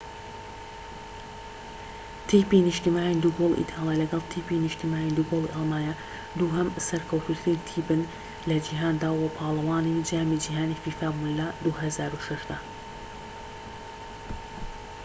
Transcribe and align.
تیپی 2.29 2.59
نیشتیمانیی 2.67 3.21
دووگۆڵی 3.23 3.57
ئیتاڵیا 3.59 3.99
لەگەڵ 4.01 4.21
تیپی 4.31 4.57
نیشتیمانیی 4.65 5.15
دووگۆڵی 5.17 5.53
ئەڵمانیا 5.55 5.93
دووهەم 6.39 6.67
سەرکەوتووترین 6.87 7.59
تیپن 7.69 8.01
لە 8.49 8.57
جیهاندا 8.65 9.09
و 9.15 9.33
پاڵەوانی 9.37 10.03
جامی 10.09 10.41
جیهانیی 10.43 10.81
فیفا 10.83 11.09
بوون 11.13 11.31
لە 11.39 11.47
٢٠٠٦ 11.67 12.43
دا 12.49 12.57